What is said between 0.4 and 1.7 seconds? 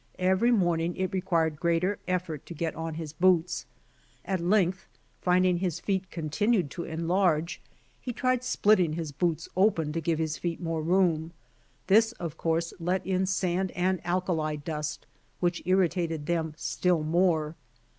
morning it required